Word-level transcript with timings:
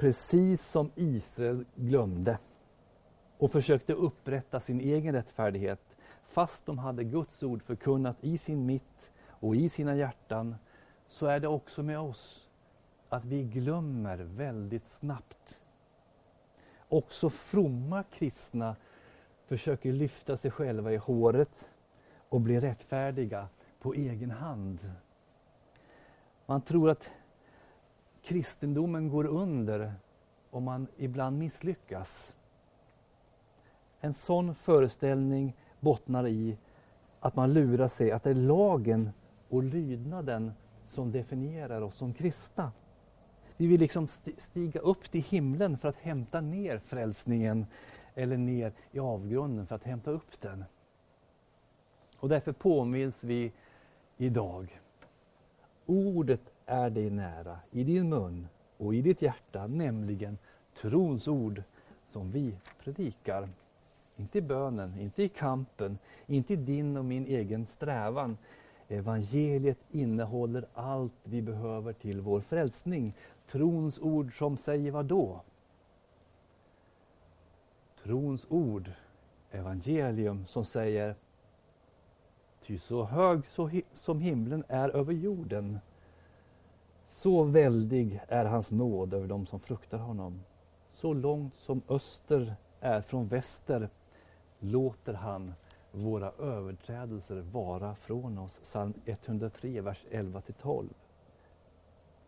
precis 0.00 0.66
som 0.66 0.90
Israel 0.94 1.64
glömde 1.74 2.38
och 3.38 3.52
försökte 3.52 3.92
upprätta 3.92 4.60
sin 4.60 4.80
egen 4.80 5.14
rättfärdighet 5.14 5.96
fast 6.22 6.66
de 6.66 6.78
hade 6.78 7.04
Guds 7.04 7.42
ord 7.42 7.62
förkunnat 7.62 8.16
i 8.20 8.38
sin 8.38 8.66
mitt 8.66 9.10
och 9.26 9.56
i 9.56 9.68
sina 9.68 9.96
hjärtan 9.96 10.56
så 11.08 11.26
är 11.26 11.40
det 11.40 11.48
också 11.48 11.82
med 11.82 11.98
oss 11.98 12.48
att 13.08 13.24
vi 13.24 13.42
glömmer 13.42 14.16
väldigt 14.16 14.88
snabbt. 14.88 15.58
Också 16.88 17.30
fromma 17.30 18.02
kristna 18.02 18.76
försöker 19.46 19.92
lyfta 19.92 20.36
sig 20.36 20.50
själva 20.50 20.92
i 20.92 20.96
håret 20.96 21.70
och 22.28 22.40
bli 22.40 22.60
rättfärdiga 22.60 23.48
på 23.80 23.94
egen 23.94 24.30
hand. 24.30 24.92
Man 26.46 26.62
tror 26.62 26.90
att 26.90 27.10
kristendomen 28.30 29.08
går 29.08 29.26
under 29.26 29.94
om 30.50 30.64
man 30.64 30.86
ibland 30.96 31.38
misslyckas. 31.38 32.34
En 34.00 34.14
sån 34.14 34.54
föreställning 34.54 35.56
bottnar 35.80 36.28
i 36.28 36.56
att 37.20 37.36
man 37.36 37.52
lurar 37.52 37.88
sig 37.88 38.10
att 38.10 38.22
det 38.22 38.30
är 38.30 38.34
lagen 38.34 39.10
och 39.48 39.62
lydnaden 39.62 40.52
som 40.86 41.12
definierar 41.12 41.80
oss 41.80 41.96
som 41.96 42.14
kristna. 42.14 42.72
Vi 43.56 43.66
vill 43.66 43.80
liksom 43.80 44.08
stiga 44.38 44.80
upp 44.80 45.10
till 45.10 45.22
himlen 45.22 45.78
för 45.78 45.88
att 45.88 45.98
hämta 45.98 46.40
ner 46.40 46.78
frälsningen 46.78 47.66
eller 48.14 48.36
ner 48.36 48.72
i 48.92 48.98
avgrunden 48.98 49.66
för 49.66 49.74
att 49.74 49.84
hämta 49.84 50.10
upp 50.10 50.40
den. 50.40 50.64
Och 52.16 52.28
därför 52.28 52.52
påminns 52.52 53.24
vi 53.24 53.52
idag. 54.16 54.80
Ordet 55.86 56.49
är 56.70 56.90
dig 56.90 57.10
nära, 57.10 57.58
i 57.70 57.84
din 57.84 58.08
mun 58.08 58.48
och 58.76 58.94
i 58.94 59.02
ditt 59.02 59.22
hjärta, 59.22 59.66
nämligen 59.66 60.38
trons 60.80 61.28
ord 61.28 61.62
som 62.04 62.30
vi 62.30 62.54
predikar. 62.84 63.48
Inte 64.16 64.38
i 64.38 64.42
bönen, 64.42 64.98
inte 64.98 65.22
i 65.22 65.28
kampen, 65.28 65.98
inte 66.26 66.52
i 66.52 66.56
din 66.56 66.96
och 66.96 67.04
min 67.04 67.26
egen 67.26 67.66
strävan. 67.66 68.38
Evangeliet 68.88 69.78
innehåller 69.90 70.66
allt 70.74 71.12
vi 71.24 71.42
behöver 71.42 71.92
till 71.92 72.20
vår 72.20 72.40
frälsning. 72.40 73.14
Trons 73.50 73.98
ord 73.98 74.38
som 74.38 74.56
säger 74.56 74.90
vad 74.90 75.04
då? 75.04 75.40
Trons 78.02 78.46
ord, 78.48 78.90
evangelium, 79.50 80.46
som 80.46 80.64
säger 80.64 81.14
Ty 82.62 82.78
så 82.78 83.04
hög 83.04 83.46
så 83.46 83.70
som 83.92 84.20
himlen 84.20 84.64
är 84.68 84.88
över 84.88 85.12
jorden, 85.12 85.78
så 87.10 87.42
väldig 87.42 88.20
är 88.28 88.44
hans 88.44 88.70
nåd 88.70 89.14
över 89.14 89.26
dem 89.26 89.46
som 89.46 89.60
fruktar 89.60 89.98
honom. 89.98 90.40
Så 90.92 91.12
långt 91.12 91.54
som 91.54 91.82
öster 91.88 92.54
är 92.80 93.00
från 93.00 93.28
väster 93.28 93.88
låter 94.58 95.14
han 95.14 95.54
våra 95.92 96.32
överträdelser 96.38 97.36
vara 97.52 97.94
från 97.94 98.38
oss. 98.38 98.60
Psalm 98.62 98.94
103, 99.04 99.80
vers 99.80 100.04
11-12. 100.10 100.84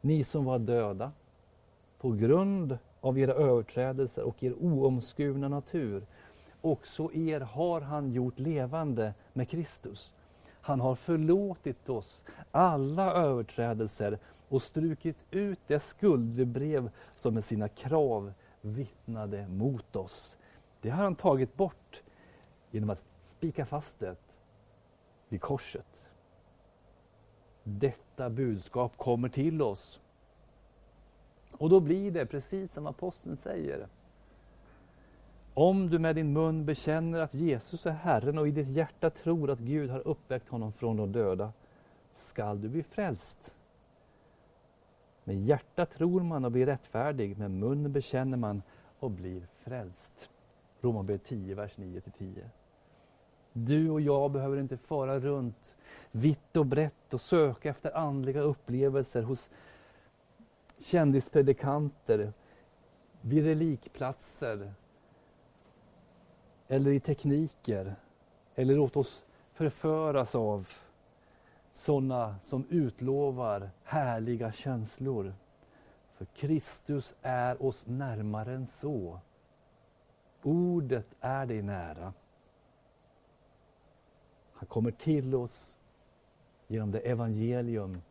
Ni 0.00 0.24
som 0.24 0.44
var 0.44 0.58
döda 0.58 1.12
på 1.98 2.10
grund 2.10 2.78
av 3.00 3.18
era 3.18 3.32
överträdelser 3.32 4.22
och 4.22 4.42
er 4.42 4.54
oomskurna 4.60 5.48
natur, 5.48 6.06
också 6.60 7.12
er 7.12 7.40
har 7.40 7.80
han 7.80 8.12
gjort 8.12 8.38
levande 8.38 9.14
med 9.32 9.48
Kristus. 9.48 10.12
Han 10.68 10.80
har 10.80 10.94
förlåtit 10.94 11.88
oss 11.88 12.22
alla 12.50 13.12
överträdelser 13.12 14.18
och 14.48 14.62
strukit 14.62 15.16
ut 15.30 15.58
det 15.66 15.80
skuldebrev 15.80 16.90
som 17.16 17.34
med 17.34 17.44
sina 17.44 17.68
krav 17.68 18.32
vittnade 18.60 19.48
mot 19.48 19.96
oss. 19.96 20.36
Det 20.80 20.90
har 20.90 21.04
han 21.04 21.14
tagit 21.14 21.56
bort 21.56 22.02
genom 22.70 22.90
att 22.90 23.02
spika 23.36 23.66
fast 23.66 23.98
det 23.98 24.16
vid 25.28 25.40
korset. 25.40 26.06
Detta 27.62 28.30
budskap 28.30 28.96
kommer 28.96 29.28
till 29.28 29.62
oss. 29.62 30.00
Och 31.52 31.70
då 31.70 31.80
blir 31.80 32.10
det 32.10 32.26
precis 32.26 32.72
som 32.72 32.86
aposteln 32.86 33.36
säger. 33.36 33.88
Om 35.60 35.90
du 35.90 35.98
med 35.98 36.16
din 36.16 36.32
mun 36.32 36.64
bekänner 36.64 37.20
att 37.20 37.34
Jesus 37.34 37.86
är 37.86 37.90
Herren 37.90 38.38
och 38.38 38.48
i 38.48 38.50
ditt 38.50 38.68
hjärta 38.68 39.10
tror 39.10 39.50
att 39.50 39.58
Gud 39.58 39.90
har 39.90 40.08
uppväckt 40.08 40.48
honom 40.48 40.72
från 40.72 40.96
de 40.96 41.12
döda, 41.12 41.52
skall 42.16 42.60
du 42.60 42.68
bli 42.68 42.82
frälst. 42.82 43.56
Med 45.24 45.36
hjärta 45.36 45.86
tror 45.86 46.20
man 46.20 46.44
och 46.44 46.52
blir 46.52 46.66
rättfärdig, 46.66 47.38
med 47.38 47.50
mun 47.50 47.92
bekänner 47.92 48.36
man 48.36 48.62
och 48.98 49.10
blir 49.10 49.42
frälst. 49.58 50.28
Romarbrevet 50.80 51.24
10, 51.24 51.54
vers 51.54 51.76
9-10. 51.76 52.44
Du 53.52 53.90
och 53.90 54.00
jag 54.00 54.30
behöver 54.30 54.60
inte 54.60 54.76
fara 54.76 55.20
runt 55.20 55.74
vitt 56.10 56.56
och 56.56 56.66
brett 56.66 57.14
och 57.14 57.20
söka 57.20 57.70
efter 57.70 57.96
andliga 57.96 58.40
upplevelser 58.40 59.22
hos 59.22 59.50
kändispredikanter, 60.78 62.32
vid 63.20 63.44
relikplatser 63.44 64.72
eller 66.68 66.90
i 66.90 67.00
tekniker. 67.00 67.96
Eller 68.54 68.74
låt 68.74 68.96
oss 68.96 69.24
förföras 69.52 70.34
av 70.34 70.68
sådana 71.72 72.38
som 72.42 72.66
utlovar 72.70 73.70
härliga 73.84 74.52
känslor. 74.52 75.34
För 76.14 76.24
Kristus 76.24 77.14
är 77.22 77.62
oss 77.62 77.86
närmare 77.86 78.54
än 78.54 78.66
så. 78.66 79.20
Ordet 80.42 81.14
är 81.20 81.46
dig 81.46 81.62
nära. 81.62 82.12
Han 84.52 84.66
kommer 84.66 84.90
till 84.90 85.34
oss 85.34 85.78
genom 86.66 86.90
det 86.90 86.98
evangelium 86.98 88.02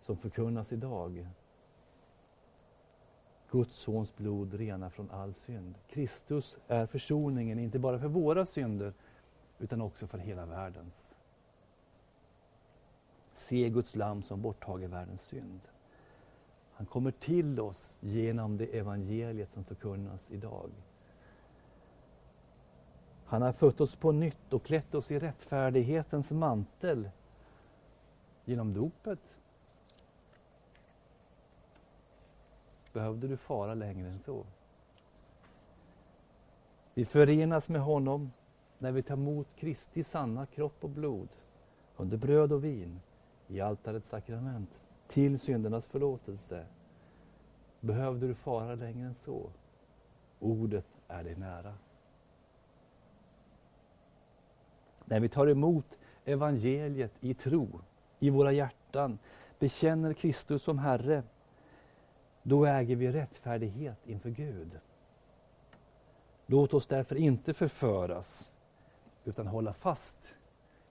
som 0.00 0.16
förkunnas 0.16 0.72
idag. 0.72 1.26
Guds 3.50 3.76
sons 3.76 4.16
blod 4.16 4.54
renar 4.54 4.90
från 4.90 5.10
all 5.10 5.34
synd. 5.34 5.74
Kristus 5.88 6.56
är 6.68 6.86
försoningen, 6.86 7.58
inte 7.58 7.78
bara 7.78 7.98
för 7.98 8.08
våra 8.08 8.46
synder, 8.46 8.92
utan 9.58 9.80
också 9.80 10.06
för 10.06 10.18
hela 10.18 10.46
världens. 10.46 11.08
Se 13.36 13.68
Guds 13.68 13.96
lam 13.96 14.22
som 14.22 14.42
borttager 14.42 14.88
världens 14.88 15.22
synd. 15.22 15.60
Han 16.72 16.86
kommer 16.86 17.10
till 17.10 17.60
oss 17.60 17.98
genom 18.00 18.56
det 18.56 18.78
evangeliet 18.78 19.50
som 19.50 19.64
förkunnas 19.64 20.30
idag. 20.30 20.70
Han 23.24 23.42
har 23.42 23.52
fött 23.52 23.80
oss 23.80 23.96
på 23.96 24.12
nytt 24.12 24.52
och 24.52 24.62
klätt 24.62 24.94
oss 24.94 25.10
i 25.10 25.18
rättfärdighetens 25.18 26.30
mantel 26.30 27.10
genom 28.44 28.74
dopet. 28.74 29.18
Behövde 33.00 33.28
du 33.28 33.36
fara 33.36 33.74
längre 33.74 34.08
än 34.08 34.18
så? 34.18 34.46
Vi 36.94 37.04
förenas 37.04 37.68
med 37.68 37.80
honom 37.80 38.32
när 38.78 38.92
vi 38.92 39.02
tar 39.02 39.14
emot 39.14 39.46
Kristi 39.56 40.04
sanna 40.04 40.46
kropp 40.46 40.84
och 40.84 40.90
blod 40.90 41.28
under 41.96 42.16
bröd 42.16 42.52
och 42.52 42.64
vin 42.64 43.00
i 43.48 43.60
altarets 43.60 44.08
sakrament 44.08 44.70
till 45.08 45.38
syndernas 45.38 45.86
förlåtelse. 45.86 46.66
Behövde 47.80 48.26
du 48.26 48.34
fara 48.34 48.74
längre 48.74 49.06
än 49.06 49.14
så? 49.14 49.50
Ordet 50.40 50.86
är 51.08 51.24
dig 51.24 51.36
nära. 51.36 51.74
När 55.04 55.20
vi 55.20 55.28
tar 55.28 55.46
emot 55.46 55.98
evangeliet 56.24 57.12
i 57.20 57.34
tro, 57.34 57.80
i 58.18 58.30
våra 58.30 58.52
hjärtan, 58.52 59.18
bekänner 59.58 60.14
Kristus 60.14 60.62
som 60.62 60.78
Herre, 60.78 61.22
då 62.50 62.66
äger 62.66 62.96
vi 62.96 63.12
rättfärdighet 63.12 64.06
inför 64.06 64.30
Gud. 64.30 64.78
Låt 66.46 66.74
oss 66.74 66.86
därför 66.86 67.16
inte 67.16 67.54
förföras, 67.54 68.50
utan 69.24 69.46
hålla 69.46 69.72
fast 69.72 70.34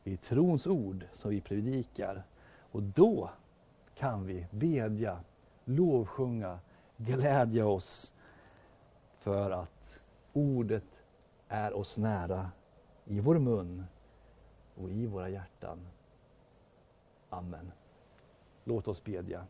vid 0.04 0.22
trons 0.22 0.68
ord 0.68 1.06
som 1.13 1.31
vi 1.31 1.42
predikar. 1.42 2.24
Och 2.72 2.84
då 2.84 3.30
kan 3.95 4.25
vi 4.25 4.48
bedja, 4.51 5.19
lovsjunga, 5.66 6.60
glädja 6.98 7.68
oss 7.68 8.13
för 9.13 9.51
att 9.51 10.00
ordet 10.34 11.04
är 11.48 11.74
oss 11.74 11.98
nära 11.98 12.51
i 13.06 13.19
vår 13.19 13.39
mun 13.39 13.86
och 14.75 14.92
i 14.92 15.06
våra 15.06 15.30
hjärtan. 15.30 15.88
Amen. 17.30 17.72
Låt 18.63 18.88
oss 18.88 19.04
bedja. 19.04 19.45